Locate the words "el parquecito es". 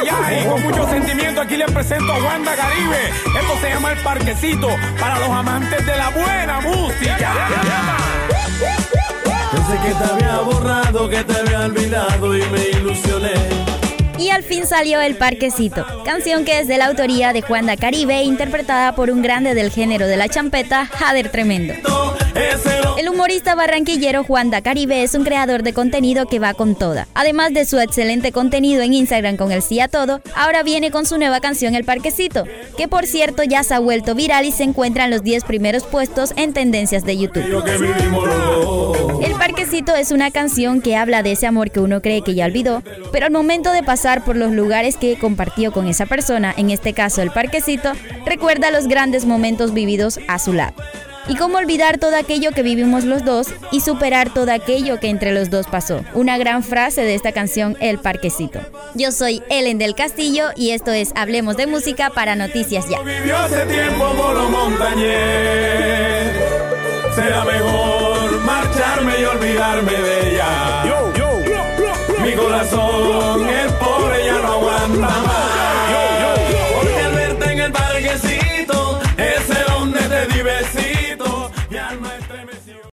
39.22-40.10